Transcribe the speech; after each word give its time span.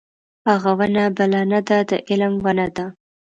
هغه 0.49 0.71
ونه 0.77 1.03
بله 1.17 1.41
نه 1.51 1.59
ده 1.67 1.77
د 1.89 1.91
علم 2.09 2.33
ونه 2.45 2.67
ده. 2.75 2.85